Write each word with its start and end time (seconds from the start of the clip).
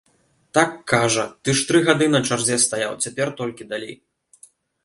Так, 0.57 0.71
кажа, 0.91 1.25
ты 1.43 1.55
ж 1.59 1.67
тры 1.71 1.81
гады 1.89 2.09
на 2.15 2.23
чарзе 2.31 2.57
стаяў, 2.65 2.99
цяпер 3.07 3.27
толькі 3.43 3.63
далі. 3.75 3.91